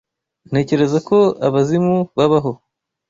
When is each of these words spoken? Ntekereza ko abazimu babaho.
Ntekereza 0.49 0.97
ko 1.07 1.17
abazimu 1.47 1.95
babaho. 2.17 2.51